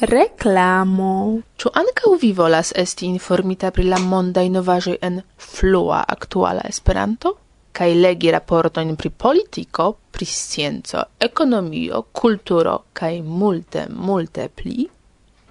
Reklamo. 0.00 1.12
Ĉu 1.60 1.70
ankaŭ 1.82 2.16
vi 2.22 2.32
volas 2.32 2.72
esti 2.76 3.06
informita 3.06 3.70
pri 3.70 3.84
la 3.92 3.98
mondaj 3.98 4.48
novaĵoj 4.48 4.98
en 5.02 5.22
flua 5.36 6.04
aktuala 6.08 6.62
Esperanto? 6.68 7.36
kaj 7.72 7.94
legi 7.94 8.30
raportojn 8.30 8.96
pri 8.96 9.10
politiko, 9.10 9.92
pri 10.10 10.26
scienco, 10.26 11.04
ekonomio, 11.20 12.02
kulturo 12.12 12.74
kaj 12.92 13.22
multe, 13.22 13.86
multe 13.90 14.48
pli? 14.48 14.88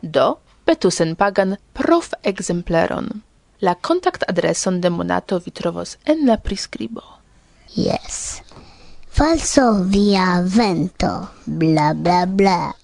Do, 0.02 0.28
petu 0.66 0.92
senpagan 0.92 1.56
prof 1.74 2.12
ekzempleron. 2.24 3.10
La 3.62 3.76
contact-adreson 3.76 4.80
de 4.80 4.90
Monato 4.90 5.40
vi 5.40 5.52
trovos 5.52 5.98
en 6.06 6.26
la 6.26 6.38
prescribo. 6.38 7.04
Yes. 7.76 8.42
Falso 9.10 9.84
via 9.84 10.42
vento, 10.42 11.30
bla 11.46 11.94
bla 11.94 12.26
bla. 12.26 12.79